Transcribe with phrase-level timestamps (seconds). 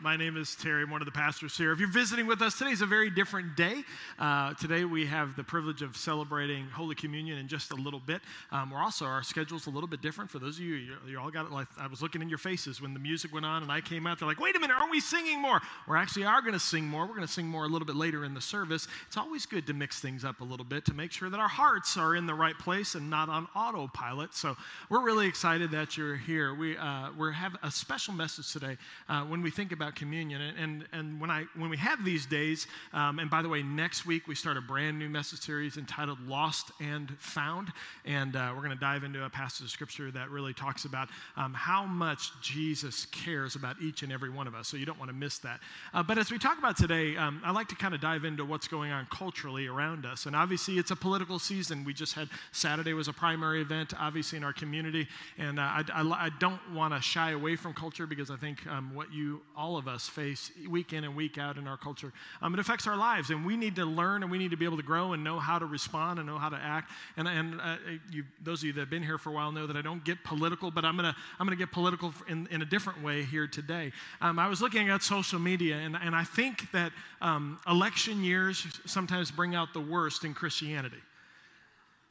[0.00, 1.72] My name is Terry, I'm one of the pastors here.
[1.72, 3.82] If you're visiting with us, today is a very different day.
[4.16, 8.20] Uh, today we have the privilege of celebrating Holy Communion in just a little bit.
[8.52, 10.30] Um, we're also, our schedule's a little bit different.
[10.30, 12.38] For those of you, you, you all got it like, I was looking in your
[12.38, 14.76] faces when the music went on and I came out, they're like, wait a minute,
[14.78, 15.60] aren't we singing more?
[15.88, 17.02] We actually are going to sing more.
[17.04, 18.86] We're going to sing more a little bit later in the service.
[19.08, 21.48] It's always good to mix things up a little bit to make sure that our
[21.48, 24.32] hearts are in the right place and not on autopilot.
[24.32, 24.56] So
[24.90, 26.54] we're really excited that you're here.
[26.54, 28.76] We, uh, we have a special message today
[29.08, 30.40] uh, when we think about communion.
[30.40, 33.62] And, and, and when, I, when we have these days, um, and by the way,
[33.62, 37.72] next week we start a brand new message series entitled Lost and Found.
[38.04, 41.08] And uh, we're going to dive into a passage of scripture that really talks about
[41.36, 44.68] um, how much Jesus cares about each and every one of us.
[44.68, 45.60] So you don't want to miss that.
[45.94, 48.44] Uh, but as we talk about today, um, I like to kind of dive into
[48.44, 50.26] what's going on culturally around us.
[50.26, 51.84] And obviously, it's a political season.
[51.84, 55.08] We just had Saturday was a primary event, obviously, in our community.
[55.38, 58.66] And uh, I, I, I, don't want to shy away from culture because I think
[58.66, 62.12] um, what you, all of us, face week in and week out in our culture,
[62.42, 63.30] um, it affects our lives.
[63.30, 65.38] And we need to learn and we need to be able to grow and know
[65.38, 66.90] how to respond and know how to act.
[67.16, 67.76] And, and uh,
[68.10, 70.04] you, those of you that have been here for a while know that I don't
[70.04, 73.22] get political, but I'm going to I'm gonna get political in, in a different way
[73.22, 73.92] here today.
[74.20, 78.66] Um, I was looking at social media, and, and I think that um, election years
[78.86, 80.98] sometimes bring out the worst in Christianity.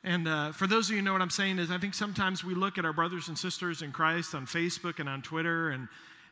[0.04, 2.44] And uh, for those of you who know what I'm saying is, I think sometimes
[2.44, 5.88] we look at our brothers and sisters in Christ on Facebook and on Twitter, and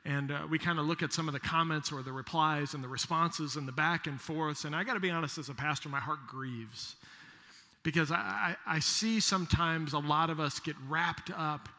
[0.06, 2.84] and uh, we kind of look at some of the comments or the replies and
[2.84, 4.64] the responses and the back and forths.
[4.64, 6.96] And I got to be honest, as a pastor, my heart grieves
[7.82, 11.70] because I, I, I, see sometimes a lot of us get wrapped up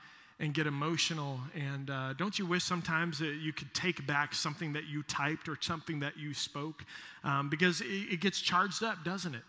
[0.41, 1.41] and get emotional.
[1.55, 5.49] And uh, don't you wish sometimes that you could take back something that you typed
[5.49, 6.85] or something that you spoke?
[7.23, 9.43] Um, because it, it, gets charged up, doesn't it?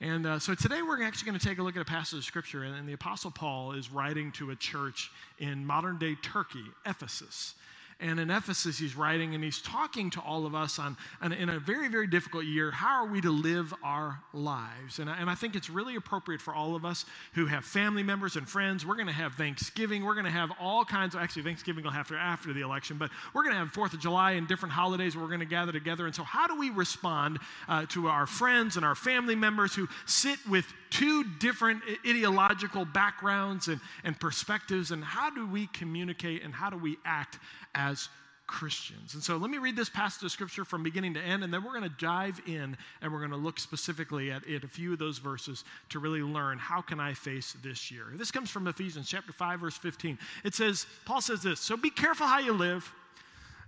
[0.00, 2.24] And uh, so today we're actually going to take a look at a passage of
[2.24, 2.62] scripture.
[2.62, 5.10] And, and the Apostle Paul is writing to a church
[5.40, 7.54] in modern day Turkey, Ephesus.
[8.00, 11.48] And in Ephesus, he's writing and he's talking to all of us on, on in
[11.50, 12.70] a very, very difficult year.
[12.70, 14.98] How are we to live our lives?
[14.98, 18.02] And I, and I think it's really appropriate for all of us who have family
[18.02, 18.86] members and friends.
[18.86, 20.04] We're going to have Thanksgiving.
[20.04, 23.10] We're going to have all kinds of, actually, Thanksgiving will have after the election, but
[23.34, 25.72] we're going to have Fourth of July and different holidays where we're going to gather
[25.72, 26.06] together.
[26.06, 29.88] And so, how do we respond uh, to our friends and our family members who
[30.06, 34.90] sit with two different ideological backgrounds and, and perspectives?
[34.90, 37.38] And how do we communicate and how do we act
[37.74, 38.08] as
[38.50, 39.14] Christians.
[39.14, 41.62] And so let me read this passage of scripture from beginning to end, and then
[41.62, 44.98] we're going to dive in and we're going to look specifically at, a few of
[44.98, 48.06] those verses to really learn how can I face this year.
[48.14, 50.18] This comes from Ephesians chapter 5, verse 15.
[50.42, 52.92] It says, Paul says this, so be careful how you live.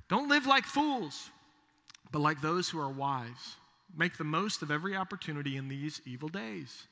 [0.08, 1.30] Don't live like fools,
[2.10, 3.56] but like those who are wise.
[3.96, 6.86] Make the most of every opportunity in these evil days.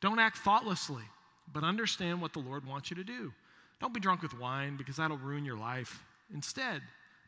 [0.00, 1.04] Don't act thoughtlessly,
[1.52, 3.32] but understand what the Lord wants you to do.
[3.80, 6.02] Don't be drunk with wine because that'll ruin your life.
[6.32, 6.82] Instead,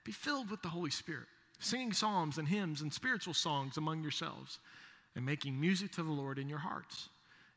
[0.04, 1.26] be filled with the Holy Spirit,
[1.58, 4.58] singing psalms and hymns and spiritual songs among yourselves,
[5.14, 7.08] and making music to the Lord in your hearts.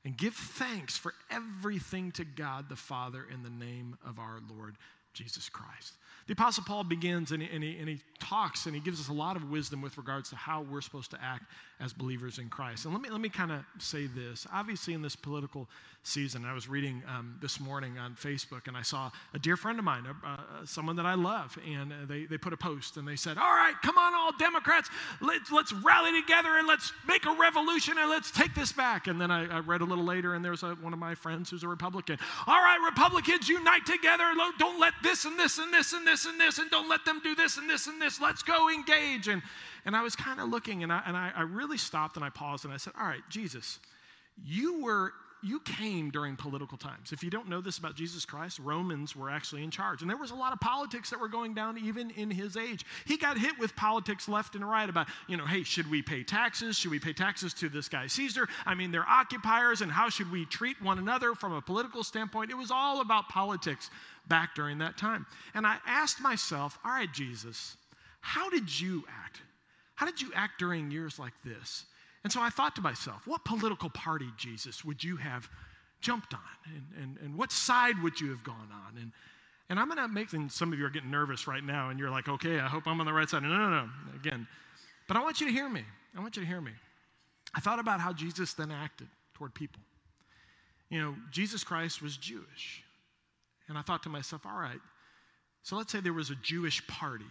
[0.03, 4.75] And give thanks for everything to God the Father in the name of our Lord
[5.15, 5.93] Jesus Christ.
[6.27, 9.09] The Apostle Paul begins and he, and, he, and he, talks and he gives us
[9.09, 11.43] a lot of wisdom with regards to how we're supposed to act
[11.79, 12.85] as believers in Christ.
[12.85, 14.47] And let me, let me kind of say this.
[14.51, 15.67] Obviously, in this political
[16.03, 19.77] season, I was reading um, this morning on Facebook and I saw a dear friend
[19.77, 23.07] of mine, uh, someone that I love, and uh, they, they put a post and
[23.07, 24.89] they said, All right, come on, all Democrats,
[25.21, 29.07] let's, let's rally together and let's make a revolution and let's take this back.
[29.07, 31.49] And then I, I read a little later and there's a, one of my friends
[31.49, 32.17] who's a Republican.
[32.47, 34.23] All right, Republicans, unite together.
[34.57, 37.21] Don't let this and this and this and this and this and don't let them
[37.23, 38.19] do this and this and this.
[38.19, 39.27] Let's go engage.
[39.27, 39.41] And,
[39.85, 42.29] and I was kind of looking and, I, and I, I really stopped and I
[42.29, 43.79] paused and I said, All right, Jesus,
[44.43, 45.13] you were
[45.45, 47.11] you came during political times.
[47.11, 50.01] If you don't know this about Jesus Christ, Romans were actually in charge.
[50.01, 52.83] And there was a lot of politics that were going down even in his age.
[53.05, 56.23] He got hit with politics left and right about, you know, hey, should we pay
[56.23, 56.77] taxes?
[56.77, 58.47] Should we pay taxes to this guy Caesar?
[58.65, 62.49] I mean, they're occupiers, and how should we treat one another from a political standpoint?
[62.49, 63.91] It was all about politics
[64.27, 65.25] back during that time.
[65.53, 67.77] And I asked myself, all right, Jesus,
[68.21, 69.41] how did you act?
[69.95, 71.85] How did you act during years like this?
[72.23, 75.47] And so I thought to myself, what political party, Jesus, would you have
[76.01, 76.39] jumped on?
[76.65, 78.97] And, and, and what side would you have gone on?
[78.99, 79.11] And,
[79.69, 81.99] and I'm going to make, and some of you are getting nervous right now, and
[81.99, 83.43] you're like, okay, I hope I'm on the right side.
[83.43, 83.89] No, no, no.
[84.15, 84.47] Again,
[85.07, 85.83] but I want you to hear me.
[86.17, 86.71] I want you to hear me.
[87.53, 89.81] I thought about how Jesus then acted toward people.
[90.89, 92.83] You know, Jesus Christ was Jewish.
[93.67, 94.79] And I thought to myself, all right,
[95.63, 97.25] so let's say there was a Jewish party.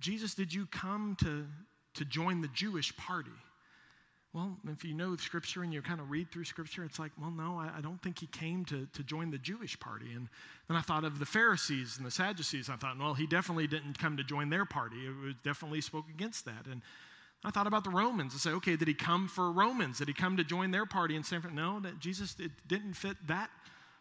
[0.00, 1.46] Jesus, did you come to,
[1.94, 3.30] to join the Jewish party?
[4.34, 7.30] Well, if you know Scripture and you kind of read through Scripture, it's like, well,
[7.30, 10.12] no, I, I, don't think he came to, to join the Jewish party.
[10.12, 10.28] And
[10.66, 12.68] then I thought of the Pharisees and the Sadducees.
[12.68, 14.96] I thought, well, he definitely didn't come to join their party.
[15.06, 16.66] It definitely spoke against that.
[16.68, 16.82] And
[17.44, 19.98] I thought about the Romans and say, okay, did he come for Romans?
[19.98, 21.72] Did he come to join their party in San Francisco?
[21.72, 23.50] No, that Jesus it didn't fit that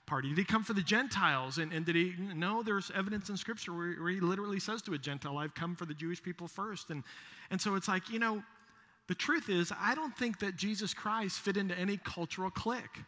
[0.05, 0.29] party.
[0.29, 1.57] Did he come for the Gentiles?
[1.57, 2.13] And, and did he?
[2.35, 5.75] No, there's evidence in Scripture where, where he literally says to a Gentile, I've come
[5.75, 6.89] for the Jewish people first.
[6.89, 7.03] And,
[7.51, 8.43] and so it's like, you know,
[9.07, 13.01] the truth is, I don't think that Jesus Christ fit into any cultural clique,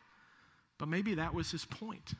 [0.77, 2.13] but maybe that was his point.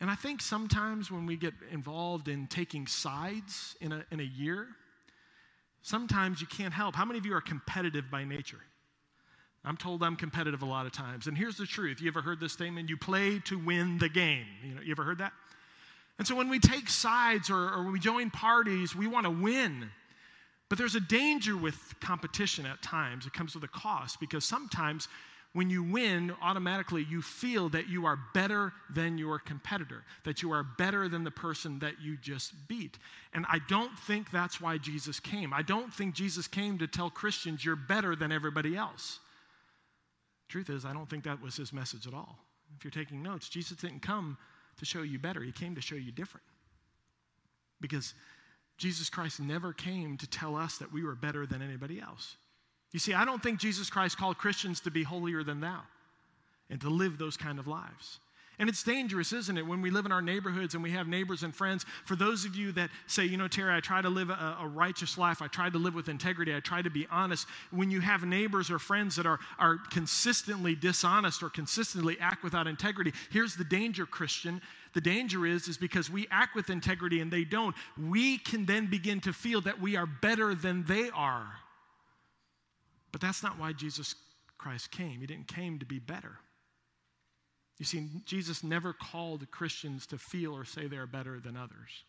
[0.00, 4.24] And I think sometimes when we get involved in taking sides in a, in a
[4.24, 4.68] year,
[5.82, 6.94] sometimes you can't help.
[6.94, 8.60] How many of you are competitive by nature?
[9.64, 11.26] I'm told I'm competitive a lot of times.
[11.26, 12.00] And here's the truth.
[12.00, 12.88] You ever heard this statement?
[12.88, 14.46] You play to win the game.
[14.64, 15.32] You know, you ever heard that?
[16.18, 19.90] And so when we take sides or, or we join parties, we want to win.
[20.68, 23.26] But there's a danger with competition at times.
[23.26, 25.08] It comes with a cost because sometimes
[25.54, 30.52] when you win, automatically you feel that you are better than your competitor, that you
[30.52, 32.98] are better than the person that you just beat.
[33.32, 35.54] And I don't think that's why Jesus came.
[35.54, 39.20] I don't think Jesus came to tell Christians you're better than everybody else.
[40.48, 42.38] Truth is, I don't think that was his message at all.
[42.76, 44.36] If you're taking notes, Jesus didn't come
[44.78, 46.46] to show you better, he came to show you different.
[47.80, 48.14] Because
[48.76, 52.36] Jesus Christ never came to tell us that we were better than anybody else.
[52.92, 55.82] You see, I don't think Jesus Christ called Christians to be holier than thou
[56.70, 58.20] and to live those kind of lives.
[58.60, 61.44] And it's dangerous, isn't it, when we live in our neighborhoods and we have neighbors
[61.44, 61.86] and friends.
[62.04, 64.66] For those of you that say, you know, Terry, I try to live a, a,
[64.66, 67.46] righteous life, I try to live with integrity, I try to be honest.
[67.70, 72.66] When you have neighbors or friends that are, are consistently dishonest or consistently act without
[72.66, 74.60] integrity, here's the danger, Christian.
[74.92, 78.86] The danger is, is because we act with integrity and they don't, we can then
[78.86, 81.46] begin to feel that we are better than they are.
[83.12, 84.16] But that's not why Jesus
[84.58, 85.20] Christ came.
[85.20, 86.38] He didn't came to be better.
[87.78, 92.04] You see, Jesus never called Christians to feel or say they're better than others.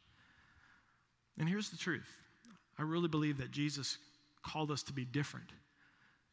[1.38, 2.07] And here's the truth
[2.77, 3.98] I really believe that Jesus
[4.44, 5.50] called us to be different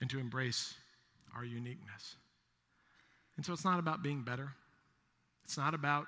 [0.00, 0.75] and to embrace
[1.35, 2.17] our uniqueness.
[3.37, 4.50] And so it's not about being better,
[5.44, 6.06] it's not about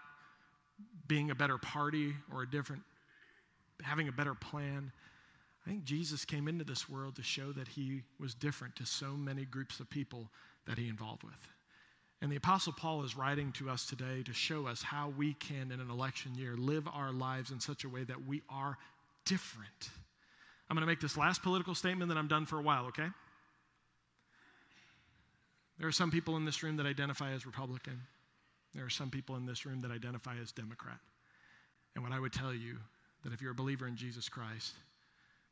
[1.07, 2.83] being a better party or a different,
[3.83, 4.91] having a better plan.
[5.67, 9.13] I think Jesus came into this world to show that he was different to so
[9.13, 10.31] many groups of people
[10.67, 11.58] that he involved with.
[12.21, 15.71] And the Apostle Paul is writing to us today to show us how we can,
[15.71, 18.77] in an election year, live our lives in such a way that we are
[19.25, 19.91] different.
[20.69, 23.07] I'm going to make this last political statement, then I'm done for a while, okay?
[25.79, 28.01] There are some people in this room that identify as Republican.
[28.75, 30.99] There are some people in this room that identify as Democrat.
[31.95, 32.77] And what I would tell you
[33.23, 34.75] that if you're a believer in Jesus Christ,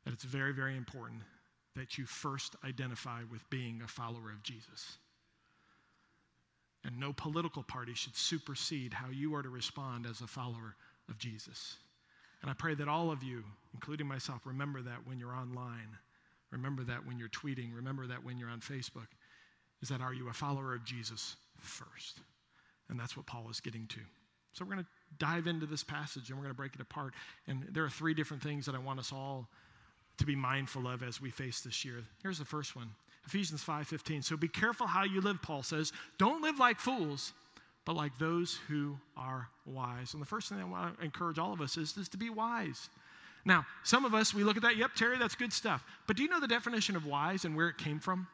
[0.03, 1.21] that it's very, very important
[1.75, 4.97] that you first identify with being a follower of Jesus.
[6.87, 10.73] And no political party should supersede how you are to respond as a follower
[11.09, 11.75] of Jesus.
[12.41, 13.43] And I pray that all of you,
[13.73, 15.97] including myself, remember that when you're online.
[16.49, 17.75] Remember that when you're tweeting.
[17.75, 19.07] Remember that when you're on Facebook.
[19.81, 22.21] Is that are you a follower of Jesus first?
[22.89, 23.99] And that's what Paul is getting to.
[24.53, 27.13] So we're going to dive into this passage and we're going to break it apart.
[27.47, 29.49] And there are three different things that I want us all
[30.19, 32.03] to be mindful of as we face this year.
[32.23, 32.89] Here's the first one
[33.27, 34.23] Ephesians 5:15.
[34.23, 35.91] So be careful how you live, Paul says.
[36.17, 37.33] Don't live like fools,
[37.85, 40.13] but like those who are wise.
[40.13, 42.29] And the first thing I want to encourage all of us is, is to be
[42.29, 42.89] wise.
[43.43, 45.83] Now, some of us, we look at that, yep, Terry, that's good stuff.
[46.05, 48.27] But do you know the definition of wise and where it came from?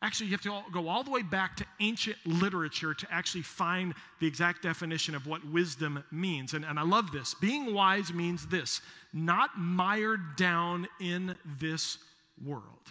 [0.00, 3.94] Actually, you have to go all the way back to ancient literature to actually find
[4.20, 6.52] the exact definition of what wisdom means.
[6.52, 7.34] And, and I love this.
[7.34, 8.82] Being wise means this
[9.14, 11.98] not mired down in this
[12.42, 12.90] world.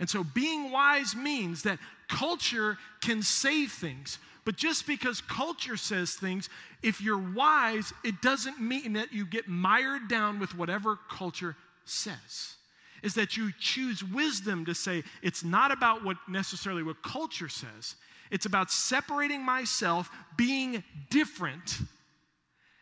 [0.00, 1.78] And so being wise means that
[2.08, 4.18] culture can say things.
[4.46, 6.48] But just because culture says things,
[6.82, 11.54] if you're wise, it doesn't mean that you get mired down with whatever culture
[11.84, 12.54] says.
[13.02, 17.94] Is that you choose wisdom to say it's not about what necessarily what culture says.
[18.30, 21.78] It's about separating myself, being different,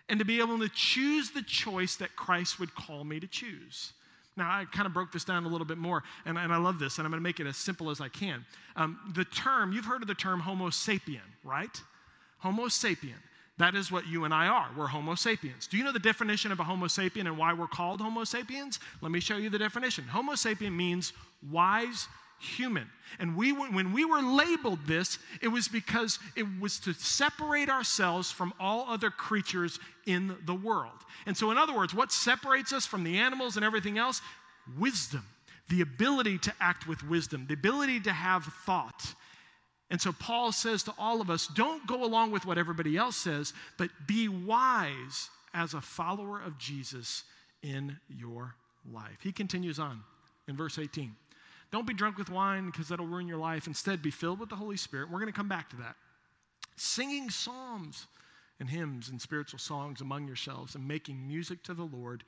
[0.09, 3.93] and to be able to choose the choice that Christ would call me to choose.
[4.39, 6.79] Now, I kind of broke this down a little bit more, and, and I love
[6.79, 8.47] this, and I'm going to make it as simple as I can.
[8.77, 11.83] Um, the term, you've heard of the term Homo sapien, right?
[12.39, 13.19] Homo sapien.
[13.59, 14.71] That is what you and I are.
[14.77, 15.67] We're Homo sapiens.
[15.67, 18.79] Do you know the definition of a Homo sapien and why we're called Homo sapiens?
[19.01, 20.05] Let me show you the definition.
[20.05, 21.13] Homo sapien means
[21.51, 22.07] wise,
[22.39, 22.89] human.
[23.19, 28.31] And we, when we were labeled this, it was because it was to separate ourselves
[28.31, 30.93] from all other creatures in the world.
[31.27, 34.21] And so, in other words, what separates us from the animals and everything else?
[34.79, 35.25] Wisdom,
[35.69, 39.15] the ability to act with wisdom, the ability to have thought.
[39.91, 43.17] And so, Paul says to all of us don't go along with what everybody else
[43.17, 47.25] says, but be wise as a follower of Jesus
[47.63, 48.55] in your
[48.93, 49.19] life.
[49.23, 50.03] He continues on
[50.47, 51.15] in verse 18.
[51.71, 53.67] Don't be drunk with wine because that'll ruin your life.
[53.67, 55.11] Instead, be filled with the Holy Spirit.
[55.11, 55.97] We're going to come back to that.
[56.77, 58.07] Singing psalms
[58.61, 62.25] and hymns and spiritual songs among yourselves and making music to the Lord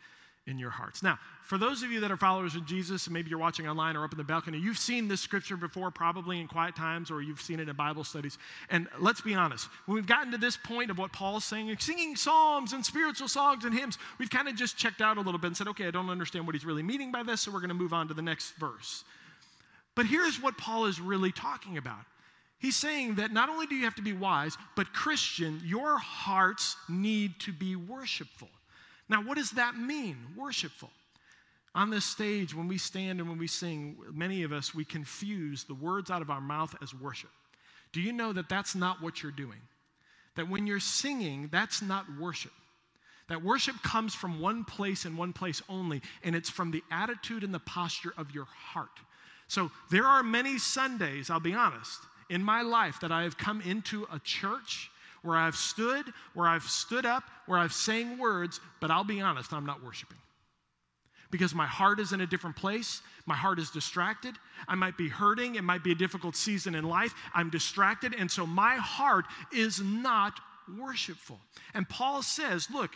[0.46, 1.02] in your hearts.
[1.02, 3.96] Now, for those of you that are followers of Jesus, and maybe you're watching online
[3.96, 7.22] or up in the balcony, you've seen this scripture before, probably in quiet times, or
[7.22, 8.38] you've seen it in Bible studies.
[8.70, 12.16] And let's be honest, when we've gotten to this point of what Paul's saying, singing
[12.16, 15.48] psalms and spiritual songs and hymns, we've kind of just checked out a little bit
[15.48, 17.68] and said, okay, I don't understand what he's really meaning by this, so we're going
[17.68, 19.04] to move on to the next verse.
[19.94, 22.04] But here's what Paul is really talking about.
[22.58, 26.76] He's saying that not only do you have to be wise, but Christian, your hearts
[26.88, 28.48] need to be worshipful.
[29.08, 30.90] Now, what does that mean, worshipful?
[31.74, 35.64] On this stage, when we stand and when we sing, many of us, we confuse
[35.64, 37.30] the words out of our mouth as worship.
[37.92, 39.60] Do you know that that's not what you're doing?
[40.36, 42.52] That when you're singing, that's not worship.
[43.28, 47.44] That worship comes from one place and one place only, and it's from the attitude
[47.44, 48.90] and the posture of your heart.
[49.50, 53.60] So there are many Sundays, I'll be honest, in my life that I have come
[53.62, 54.92] into a church
[55.22, 59.52] where I've stood, where I've stood up, where I've sang words, but I'll be honest,
[59.52, 60.18] I'm not worshiping.
[61.32, 63.02] Because my heart is in a different place.
[63.26, 64.36] My heart is distracted.
[64.68, 65.56] I might be hurting.
[65.56, 67.12] It might be a difficult season in life.
[67.34, 68.14] I'm distracted.
[68.16, 70.38] And so my heart is not
[70.78, 71.40] worshipful.
[71.74, 72.94] And Paul says, look,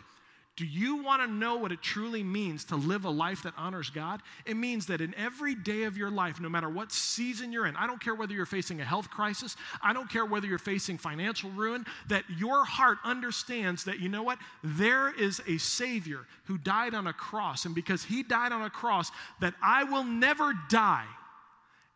[0.57, 3.91] do you want to know what it truly means to live a life that honors
[3.91, 4.23] God?
[4.47, 7.75] It means that in every day of your life, no matter what season you're in,
[7.75, 10.97] I don't care whether you're facing a health crisis, I don't care whether you're facing
[10.97, 14.39] financial ruin, that your heart understands that, you know what?
[14.63, 17.65] There is a Savior who died on a cross.
[17.65, 21.07] And because He died on a cross, that I will never die.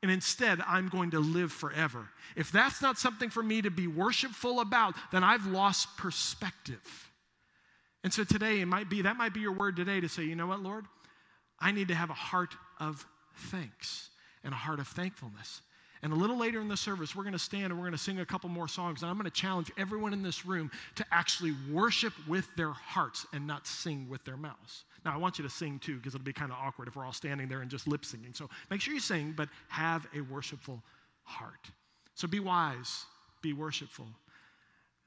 [0.03, 2.09] And instead, I'm going to live forever.
[2.35, 7.08] If that's not something for me to be worshipful about, then I've lost perspective.
[8.05, 10.37] And so today, it might be that might be your word today to say, you
[10.37, 10.85] know what, Lord?
[11.61, 14.11] I need to have a heart of thanks
[14.45, 15.63] and a heart of thankfulness.
[16.03, 17.99] And a little later in the service, we're going to stand and we're going to
[17.99, 19.03] sing a couple more songs.
[19.03, 23.27] And I'm going to challenge everyone in this room to actually worship with their hearts
[23.33, 24.85] and not sing with their mouths.
[25.05, 27.05] Now, I want you to sing too, because it'll be kind of awkward if we're
[27.05, 28.33] all standing there and just lip singing.
[28.33, 30.81] So make sure you sing, but have a worshipful
[31.25, 31.67] heart.
[32.15, 33.05] So be wise,
[33.43, 34.07] be worshipful.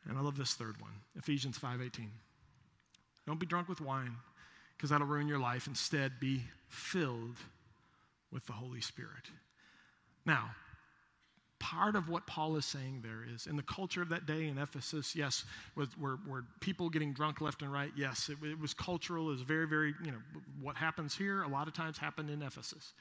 [0.10, 2.12] And I love this third one Ephesians 5 18.
[3.32, 4.18] Don't be drunk with wine,
[4.76, 5.66] because that'll ruin your life.
[5.66, 7.38] Instead, be filled
[8.30, 9.30] with the Holy Spirit.
[10.26, 10.50] Now,
[11.58, 14.58] part of what Paul is saying there is in the culture of that day in
[14.58, 15.46] Ephesus, yes,
[15.78, 17.94] was, were, were people getting drunk left and right?
[17.96, 19.30] Yes, it, it was cultural.
[19.30, 20.20] It was very, very, you know,
[20.62, 22.92] what happens here a lot of times happened in Ephesus.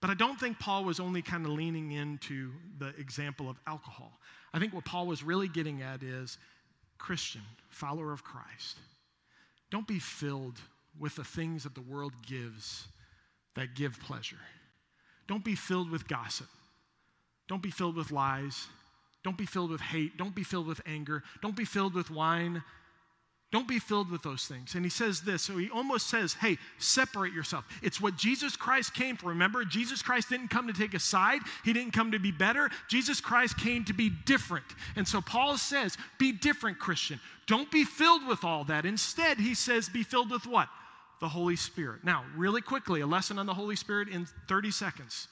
[0.00, 4.20] But I don't think Paul was only kind of leaning into the example of alcohol.
[4.54, 6.38] I think what Paul was really getting at is
[6.96, 8.76] Christian, follower of Christ.
[9.70, 10.60] Don't be filled
[10.98, 12.88] with the things that the world gives
[13.54, 14.38] that give pleasure.
[15.26, 16.46] Don't be filled with gossip.
[17.48, 18.66] Don't be filled with lies.
[19.24, 20.16] Don't be filled with hate.
[20.16, 21.22] Don't be filled with anger.
[21.42, 22.62] Don't be filled with wine.
[23.50, 24.74] Don't be filled with those things.
[24.74, 27.64] And he says this, so he almost says, hey, separate yourself.
[27.82, 29.28] It's what Jesus Christ came for.
[29.28, 32.68] Remember, Jesus Christ didn't come to take a side, he didn't come to be better.
[32.88, 34.66] Jesus Christ came to be different.
[34.96, 37.18] And so Paul says, be different, Christian.
[37.46, 38.84] Don't be filled with all that.
[38.84, 40.68] Instead, he says, be filled with what?
[41.20, 42.04] The Holy Spirit.
[42.04, 45.26] Now, really quickly, a lesson on the Holy Spirit in 30 seconds.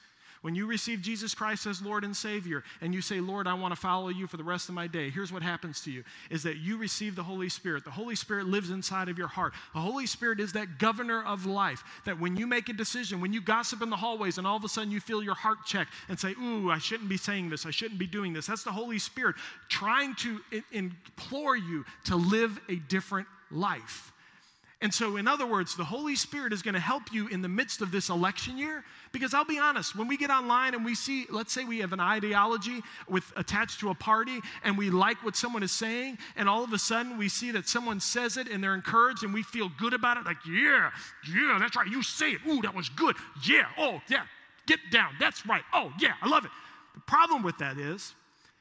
[0.47, 3.73] When you receive Jesus Christ as Lord and Savior and you say, Lord, I want
[3.73, 6.41] to follow you for the rest of my day, here's what happens to you is
[6.43, 7.83] that you receive the Holy Spirit.
[7.83, 9.51] The Holy Spirit lives inside of your heart.
[9.73, 13.33] The Holy Spirit is that governor of life that when you make a decision, when
[13.33, 15.89] you gossip in the hallways and all of a sudden you feel your heart check
[16.07, 18.71] and say, Ooh, I shouldn't be saying this, I shouldn't be doing this, that's the
[18.71, 19.35] Holy Spirit
[19.67, 20.39] trying to
[20.71, 24.13] implore you to live a different life.
[24.79, 27.47] And so, in other words, the Holy Spirit is going to help you in the
[27.47, 28.83] midst of this election year.
[29.11, 31.93] Because I'll be honest, when we get online and we see, let's say we have
[31.93, 36.47] an ideology with attached to a party and we like what someone is saying, and
[36.47, 39.41] all of a sudden we see that someone says it and they're encouraged and we
[39.41, 40.91] feel good about it, like, yeah,
[41.33, 42.41] yeah, that's right, you say it.
[42.47, 43.15] Ooh, that was good.
[43.47, 44.25] Yeah, oh, yeah,
[44.67, 45.15] get down.
[45.19, 45.63] That's right.
[45.73, 46.51] Oh, yeah, I love it.
[46.93, 48.13] The problem with that is,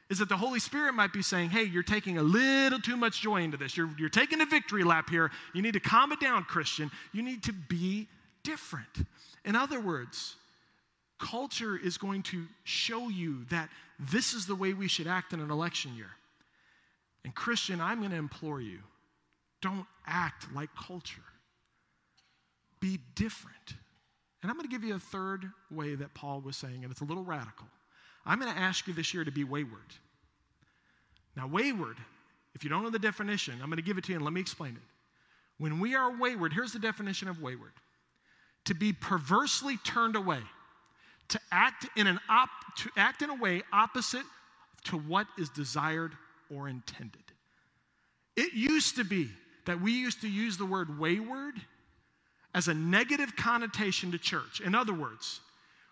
[0.08, 3.20] is that the Holy Spirit might be saying, hey, you're taking a little too much
[3.20, 3.76] joy into this.
[3.76, 5.30] You're, you're taking a victory lap here.
[5.52, 6.90] You need to calm it down, Christian.
[7.12, 8.06] You need to be
[8.44, 9.06] different.
[9.44, 10.36] In other words,
[11.18, 15.40] Culture is going to show you that this is the way we should act in
[15.40, 16.10] an election year.
[17.24, 18.78] And, Christian, I'm going to implore you
[19.62, 21.22] don't act like culture,
[22.78, 23.74] be different.
[24.42, 27.00] And I'm going to give you a third way that Paul was saying, and it's
[27.00, 27.66] a little radical.
[28.26, 29.94] I'm going to ask you this year to be wayward.
[31.36, 31.96] Now, wayward,
[32.54, 34.34] if you don't know the definition, I'm going to give it to you and let
[34.34, 34.82] me explain it.
[35.58, 37.72] When we are wayward, here's the definition of wayward
[38.64, 40.40] to be perversely turned away,
[41.28, 44.24] to act in, an op- to act in a way opposite
[44.84, 46.12] to what is desired
[46.52, 47.22] or intended.
[48.36, 49.30] It used to be
[49.66, 51.54] that we used to use the word wayward
[52.54, 54.60] as a negative connotation to church.
[54.60, 55.40] In other words,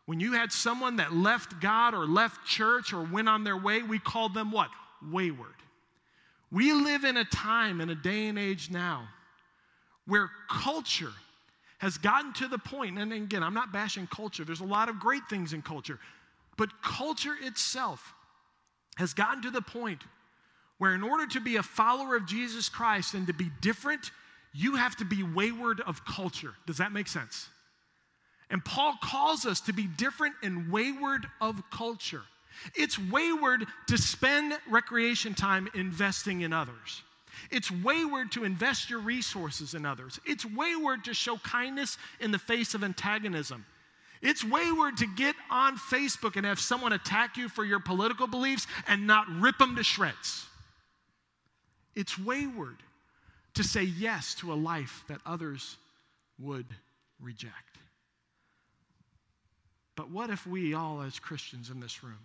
[0.06, 3.82] when you had someone that left God or left church or went on their way,
[3.82, 4.68] we called them what?
[5.10, 5.54] Wayward.
[6.50, 9.08] We live in a time, in a day and age now,
[10.06, 11.12] where culture
[11.78, 15.00] has gotten to the point, and again, I'm not bashing culture, there's a lot of
[15.00, 15.98] great things in culture,
[16.56, 18.14] but culture itself
[18.96, 20.02] has gotten to the point
[20.78, 24.10] where, in order to be a follower of Jesus Christ and to be different,
[24.52, 26.54] you have to be wayward of culture.
[26.66, 27.48] Does that make sense?
[28.50, 32.22] And Paul calls us to be different and wayward of culture.
[32.74, 37.02] It's wayward to spend recreation time investing in others.
[37.50, 40.20] It's wayward to invest your resources in others.
[40.24, 43.64] It's wayward to show kindness in the face of antagonism.
[44.22, 48.66] It's wayward to get on Facebook and have someone attack you for your political beliefs
[48.88, 50.46] and not rip them to shreds.
[51.94, 52.76] It's wayward
[53.54, 55.76] to say yes to a life that others
[56.38, 56.66] would
[57.20, 57.78] reject.
[59.96, 62.18] But what if we all, as Christians in this room,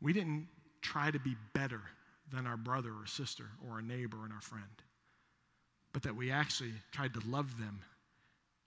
[0.00, 0.46] we didn't
[0.80, 1.80] try to be better
[2.32, 4.64] than our brother or sister or our neighbor and our friend,
[5.92, 7.80] but that we actually tried to love them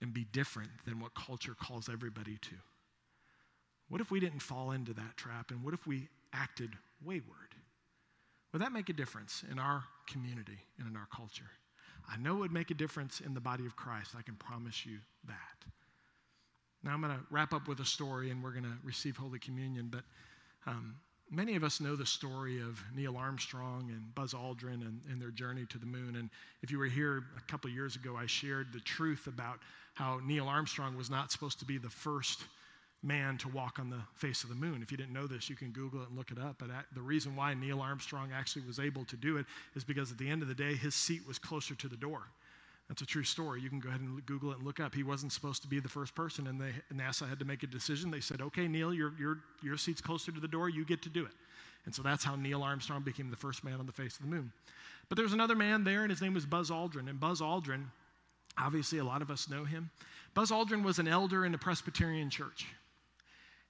[0.00, 2.54] and be different than what culture calls everybody to?
[3.88, 5.50] What if we didn't fall into that trap?
[5.50, 6.70] And what if we acted
[7.04, 7.54] wayward?
[8.52, 11.50] Would that make a difference in our community and in our culture?
[12.08, 14.14] I know it would make a difference in the body of Christ.
[14.16, 15.64] I can promise you that.
[16.84, 19.38] Now I'm going to wrap up with a story and we're going to receive Holy
[19.38, 19.88] Communion.
[19.90, 20.02] But
[20.66, 20.96] um,
[21.30, 25.30] many of us know the story of Neil Armstrong and Buzz Aldrin and, and their
[25.30, 26.16] journey to the moon.
[26.16, 26.28] And
[26.62, 29.60] if you were here a couple years ago, I shared the truth about
[29.94, 32.44] how Neil Armstrong was not supposed to be the first
[33.02, 34.82] man to walk on the face of the moon.
[34.82, 36.56] If you didn't know this, you can Google it and look it up.
[36.58, 40.18] But the reason why Neil Armstrong actually was able to do it is because at
[40.18, 42.22] the end of the day, his seat was closer to the door.
[42.88, 43.62] That's a true story.
[43.62, 44.94] You can go ahead and Google it and look up.
[44.94, 47.66] He wasn't supposed to be the first person, and they, NASA had to make a
[47.66, 48.10] decision.
[48.10, 50.68] They said, okay, Neil, your, your, your seat's closer to the door.
[50.68, 51.32] You get to do it.
[51.86, 54.28] And so that's how Neil Armstrong became the first man on the face of the
[54.28, 54.52] moon.
[55.08, 57.08] But there was another man there, and his name was Buzz Aldrin.
[57.08, 57.84] And Buzz Aldrin,
[58.58, 59.90] obviously, a lot of us know him.
[60.34, 62.66] Buzz Aldrin was an elder in the Presbyterian church.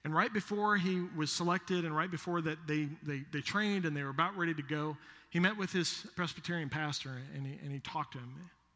[0.03, 3.97] And right before he was selected and right before that they, they, they trained and
[3.97, 4.95] they were about ready to go,
[5.31, 8.31] he met with his Presbyterian pastor and he, and he talked to him.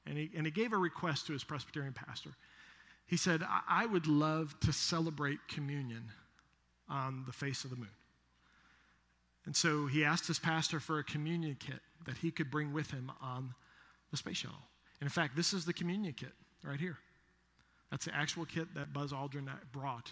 [0.09, 2.31] And he, and he gave a request to his Presbyterian pastor.
[3.05, 6.03] He said, I, I would love to celebrate communion
[6.89, 7.89] on the face of the moon.
[9.45, 12.89] And so he asked his pastor for a communion kit that he could bring with
[12.91, 13.53] him on
[14.11, 14.57] the space shuttle.
[14.99, 16.97] And in fact, this is the communion kit right here.
[17.91, 20.11] That's the actual kit that Buzz Aldrin brought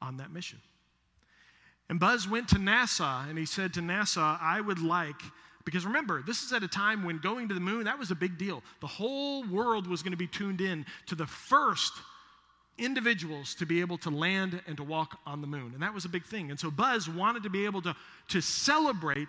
[0.00, 0.60] on that mission.
[1.92, 5.20] And Buzz went to NASA and he said to NASA, I would like,
[5.66, 8.14] because remember, this is at a time when going to the moon, that was a
[8.14, 8.62] big deal.
[8.80, 11.92] The whole world was going to be tuned in to the first
[12.78, 15.72] individuals to be able to land and to walk on the moon.
[15.74, 16.50] And that was a big thing.
[16.50, 17.94] And so Buzz wanted to be able to,
[18.28, 19.28] to celebrate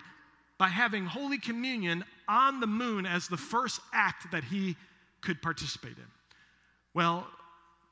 [0.58, 4.78] by having Holy Communion on the moon as the first act that he
[5.20, 6.08] could participate in.
[6.94, 7.28] Well,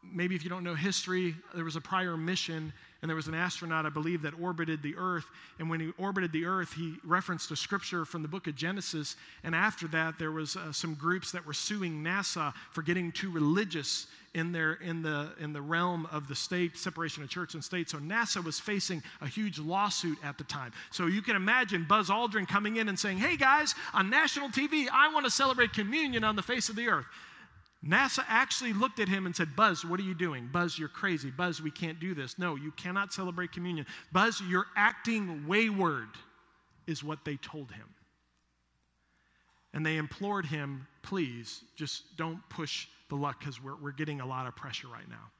[0.01, 3.33] maybe if you don't know history, there was a prior mission, and there was an
[3.33, 5.25] astronaut, I believe, that orbited the Earth.
[5.57, 9.15] And when he orbited the Earth, he referenced a scripture from the book of Genesis.
[9.43, 13.31] And after that, there was uh, some groups that were suing NASA for getting too
[13.31, 17.63] religious in their in the in the realm of the state separation of church and
[17.63, 17.89] state.
[17.89, 20.71] So NASA was facing a huge lawsuit at the time.
[20.91, 24.87] So you can imagine Buzz Aldrin coming in and saying, "Hey guys, on national TV,
[24.89, 27.07] I want to celebrate communion on the face of the earth."
[27.87, 30.47] NASA actually looked at him and said, Buzz, what are you doing?
[30.51, 31.31] Buzz, you're crazy.
[31.31, 32.37] Buzz, we can't do this.
[32.37, 33.87] No, you cannot celebrate communion.
[34.11, 36.09] Buzz, you're acting wayward,
[36.85, 37.87] is what they told him.
[39.73, 44.25] And they implored him, please, just don't push the luck because we're, we're getting a
[44.25, 45.31] lot of pressure right now.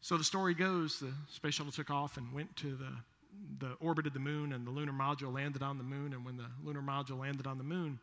[0.00, 4.14] So the story goes the space shuttle took off and went to the, the orbited
[4.14, 6.14] the moon, and the lunar module landed on the moon.
[6.14, 8.00] And when the lunar module landed on the moon,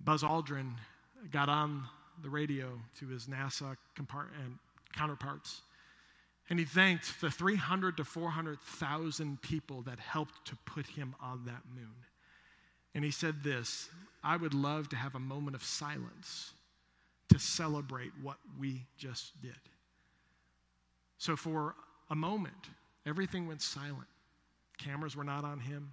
[0.00, 0.72] Buzz Aldrin
[1.30, 1.84] got on
[2.22, 5.62] the radio to his NASA compart- and uh, counterparts.
[6.50, 11.62] And he thanked the 300 to 400,000 people that helped to put him on that
[11.74, 11.94] moon.
[12.94, 13.88] And he said this
[14.22, 16.52] I would love to have a moment of silence
[17.28, 19.56] to celebrate what we just did.
[21.18, 21.74] So, for
[22.10, 22.68] a moment,
[23.06, 24.08] everything went silent.
[24.76, 25.92] Cameras were not on him.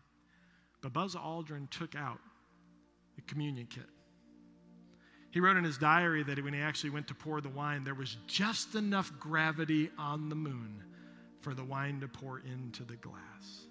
[0.81, 2.19] But Buzz Aldrin took out
[3.15, 3.85] the communion kit.
[5.31, 7.93] He wrote in his diary that when he actually went to pour the wine, there
[7.93, 10.83] was just enough gravity on the moon
[11.41, 13.67] for the wine to pour into the glass.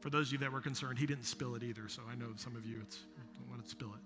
[0.00, 2.28] For those of you that were concerned, he didn't spill it either, so I know
[2.36, 3.00] some of you it's,
[3.38, 4.00] don't want to spill it.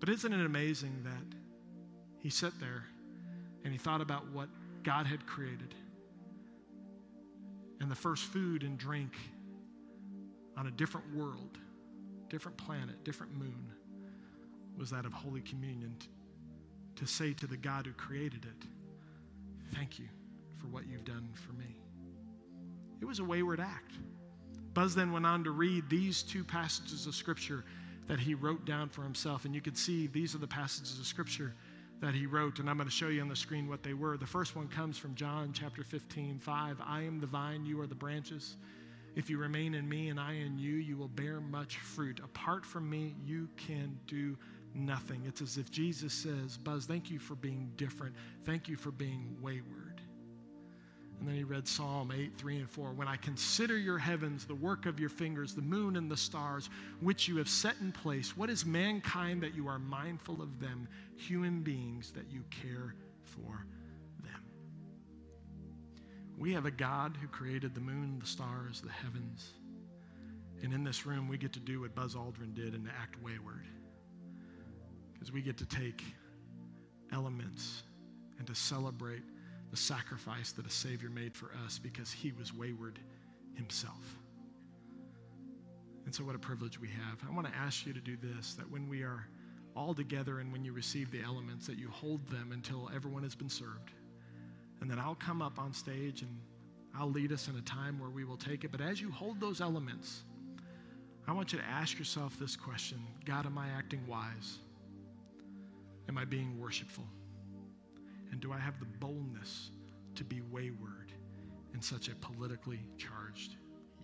[0.00, 1.36] But isn't it amazing that
[2.18, 2.84] he sat there
[3.62, 4.48] and he thought about what
[4.82, 5.74] God had created?
[7.80, 9.12] And the first food and drink
[10.56, 11.58] on a different world,
[12.28, 13.70] different planet, different moon
[14.80, 15.94] was that of Holy Communion
[16.96, 18.66] to, say to the God who created it,
[19.74, 20.06] Thank you
[20.58, 21.76] for what you've done for me.
[23.00, 23.92] It was a wayward act.
[24.74, 27.64] Buzz then went on to read these two passages of Scripture
[28.08, 29.44] that he wrote down for himself.
[29.44, 31.54] And you can see these are the passages of Scripture
[32.00, 32.58] that he wrote.
[32.58, 34.16] And I'm going to show you on the screen what they were.
[34.16, 36.76] The first one comes from John chapter 15, 5.
[36.84, 38.56] I am the vine, you are the branches.
[39.14, 42.20] If you remain in me and I in you, you will bear much fruit.
[42.20, 44.36] Apart from me, you can do
[44.74, 45.22] nothing.
[45.26, 48.14] It's as if Jesus says, Buzz, thank you for being different.
[48.44, 50.00] Thank you for being wayward.
[51.18, 52.92] And then he read Psalm 8, 3 and 4.
[52.92, 56.70] When I consider your heavens, the work of your fingers, the moon and the stars,
[57.00, 60.88] which you have set in place, what is mankind that you are mindful of them,
[61.16, 63.66] human beings that you care for
[64.22, 64.42] them?
[66.38, 69.52] We have a God who created the moon, the stars, the heavens.
[70.62, 73.22] And in this room, we get to do what Buzz Aldrin did and to act
[73.22, 73.66] wayward
[75.20, 76.02] is we get to take
[77.12, 77.82] elements
[78.38, 79.22] and to celebrate
[79.70, 82.98] the sacrifice that a Savior made for us because he was wayward
[83.54, 84.16] himself.
[86.06, 87.18] And so, what a privilege we have.
[87.28, 89.26] I want to ask you to do this that when we are
[89.76, 93.34] all together and when you receive the elements, that you hold them until everyone has
[93.34, 93.92] been served.
[94.80, 96.36] And then I'll come up on stage and
[96.98, 98.72] I'll lead us in a time where we will take it.
[98.72, 100.22] But as you hold those elements,
[101.28, 104.58] I want you to ask yourself this question God, am I acting wise?
[106.10, 107.04] Am I being worshipful?
[108.32, 109.70] And do I have the boldness
[110.16, 111.12] to be wayward
[111.72, 113.54] in such a politically charged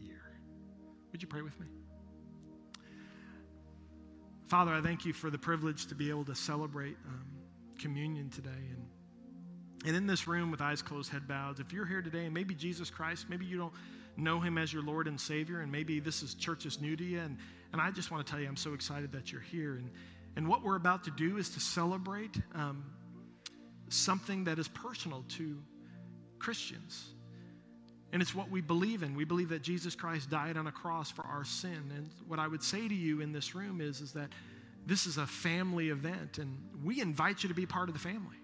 [0.01, 0.39] year?
[1.11, 1.67] Would you pray with me?
[4.47, 7.27] Father, I thank you for the privilege to be able to celebrate um,
[7.77, 8.51] communion today.
[8.51, 8.87] And,
[9.85, 12.55] and in this room with eyes closed, head bowed, if you're here today and maybe
[12.55, 13.75] Jesus Christ, maybe you don't
[14.17, 17.03] know him as your Lord and Savior, and maybe this is church is new to
[17.03, 17.37] you, and,
[17.73, 19.75] and I just want to tell you I'm so excited that you're here.
[19.75, 19.91] And,
[20.37, 22.85] and what we're about to do is to celebrate um,
[23.89, 25.59] something that is personal to
[26.39, 27.13] Christians.
[28.13, 29.15] And it's what we believe in.
[29.15, 31.93] We believe that Jesus Christ died on a cross for our sin.
[31.95, 34.31] And what I would say to you in this room is, is that
[34.87, 38.37] this is a family event, and we invite you to be part of the family.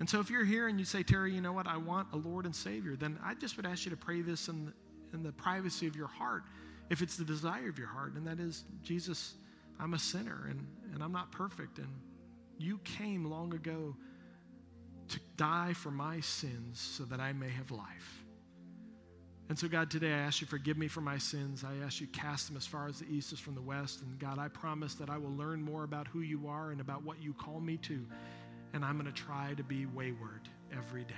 [0.00, 2.16] And so if you're here and you say, Terry, you know what, I want a
[2.16, 4.72] Lord and Savior, then I just would ask you to pray this in the,
[5.14, 6.42] in the privacy of your heart,
[6.90, 9.34] if it's the desire of your heart, and that is, Jesus,
[9.78, 11.78] I'm a sinner and, and I'm not perfect.
[11.78, 11.88] And
[12.58, 13.96] you came long ago
[15.08, 18.24] to die for my sins so that I may have life.
[19.48, 21.62] And so, God, today I ask you forgive me for my sins.
[21.62, 24.02] I ask you cast them as far as the east is from the west.
[24.02, 27.04] And God, I promise that I will learn more about who you are and about
[27.04, 28.04] what you call me to.
[28.72, 31.14] And I'm going to try to be wayward every day.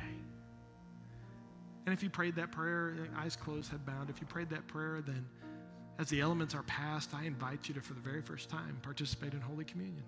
[1.87, 5.01] And if you prayed that prayer, eyes closed, head bound, if you prayed that prayer,
[5.01, 5.25] then
[5.99, 9.33] as the elements are passed, I invite you to, for the very first time, participate
[9.33, 10.05] in Holy Communion.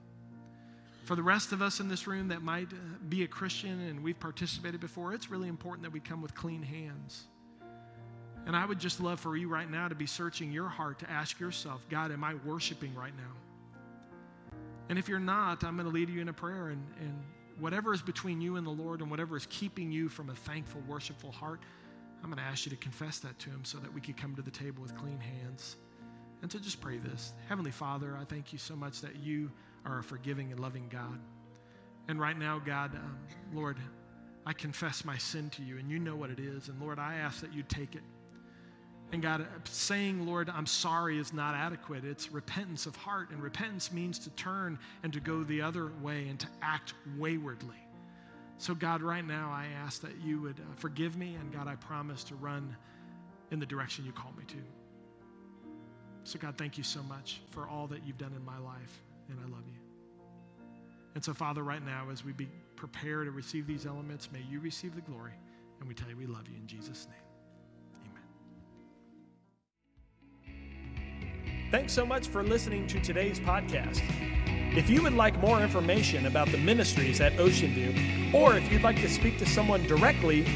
[1.05, 2.77] For the rest of us in this room that might uh,
[3.09, 6.63] be a Christian and we've participated before, it's really important that we come with clean
[6.63, 7.25] hands.
[8.47, 11.11] And I would just love for you right now to be searching your heart to
[11.11, 14.59] ask yourself, God, am I worshiping right now?
[14.89, 16.69] And if you're not, I'm going to lead you in a prayer.
[16.69, 17.23] And, and
[17.59, 20.81] whatever is between you and the Lord and whatever is keeping you from a thankful,
[20.89, 21.61] worshipful heart,
[22.23, 24.35] I'm going to ask you to confess that to Him so that we could come
[24.37, 25.77] to the table with clean hands.
[26.43, 29.51] And so just pray this Heavenly Father, I thank you so much that you
[29.85, 31.19] are a forgiving and loving God.
[32.09, 33.19] And right now, God, um,
[33.53, 33.77] Lord,
[34.47, 36.69] I confess my sin to you, and you know what it is.
[36.69, 38.03] And Lord, I ask that you take it.
[39.13, 42.05] And God, saying, Lord, I'm sorry is not adequate.
[42.05, 43.31] It's repentance of heart.
[43.31, 47.77] And repentance means to turn and to go the other way and to act waywardly.
[48.61, 51.77] So, God, right now, I ask that you would uh, forgive me, and God, I
[51.77, 52.77] promise to run
[53.51, 54.57] in the direction you call me to.
[56.25, 59.39] So, God, thank you so much for all that you've done in my life, and
[59.41, 59.81] I love you.
[61.15, 64.61] And so, Father, right now, as we be prepare to receive these elements, may you
[64.61, 65.33] receive the glory.
[65.79, 67.17] And we tell you we love you in Jesus' name.
[70.53, 71.71] Amen.
[71.71, 74.60] Thanks so much for listening to today's podcast.
[74.77, 77.93] If you would like more information about the ministries at Ocean View,
[78.33, 80.47] or if you'd like to speak to someone directly,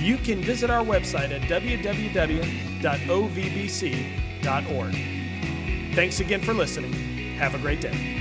[0.00, 1.94] you can visit our website at www.ovbc.org.
[5.94, 6.92] Thanks again for listening.
[7.38, 8.15] Have a great day.